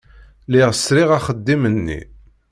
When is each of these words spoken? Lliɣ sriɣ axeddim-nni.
Lliɣ 0.49 0.69
sriɣ 0.75 1.09
axeddim-nni. 1.17 1.99